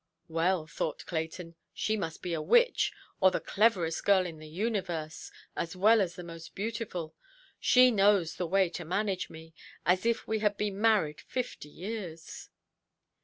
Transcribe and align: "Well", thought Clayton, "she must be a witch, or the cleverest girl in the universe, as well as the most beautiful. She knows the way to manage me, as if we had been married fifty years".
"Well", 0.29 0.65
thought 0.65 1.05
Clayton, 1.05 1.53
"she 1.75 1.95
must 1.95 2.23
be 2.23 2.33
a 2.33 2.41
witch, 2.41 2.91
or 3.19 3.29
the 3.29 3.39
cleverest 3.39 4.03
girl 4.03 4.25
in 4.25 4.39
the 4.39 4.47
universe, 4.49 5.31
as 5.55 5.75
well 5.75 6.01
as 6.01 6.15
the 6.15 6.23
most 6.23 6.55
beautiful. 6.55 7.13
She 7.59 7.91
knows 7.91 8.33
the 8.37 8.47
way 8.47 8.67
to 8.71 8.83
manage 8.83 9.29
me, 9.29 9.53
as 9.85 10.03
if 10.03 10.27
we 10.27 10.39
had 10.39 10.57
been 10.57 10.81
married 10.81 11.21
fifty 11.21 11.69
years". 11.69 12.49